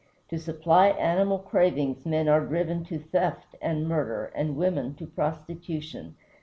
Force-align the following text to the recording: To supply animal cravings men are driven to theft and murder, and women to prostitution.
To 0.29 0.39
supply 0.39 0.87
animal 0.87 1.37
cravings 1.37 2.07
men 2.07 2.27
are 2.27 2.43
driven 2.43 2.83
to 2.85 2.97
theft 2.97 3.55
and 3.61 3.87
murder, 3.87 4.31
and 4.33 4.57
women 4.57 4.95
to 4.95 5.05
prostitution. 5.05 6.15